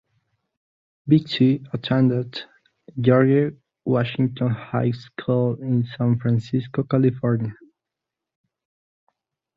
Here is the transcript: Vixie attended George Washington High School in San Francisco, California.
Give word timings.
Vixie 1.07 1.63
attended 1.73 2.39
George 2.99 3.53
Washington 3.85 4.49
High 4.49 4.89
School 4.93 5.57
in 5.61 5.85
San 5.95 6.17
Francisco, 6.17 6.81
California. 6.81 7.53